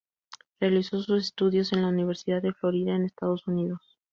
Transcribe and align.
Realizó 0.59 0.99
sus 1.03 1.19
estudios 1.27 1.73
en 1.73 1.83
la 1.83 1.89
Universidad 1.89 2.41
de 2.41 2.53
Florida 2.53 2.95
en 2.95 3.03
Estados 3.03 3.45
Unidos. 3.47 3.99